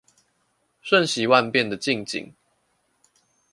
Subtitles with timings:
[0.81, 2.33] 瞬息萬變的近景